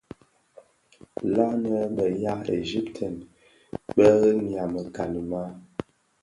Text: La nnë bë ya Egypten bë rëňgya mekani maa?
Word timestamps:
La 1.33 1.45
nnë 1.59 1.81
bë 1.95 2.07
ya 2.21 2.33
Egypten 2.55 3.15
bë 3.95 4.07
rëňgya 4.21 4.63
mekani 4.75 5.21
maa? 5.29 5.49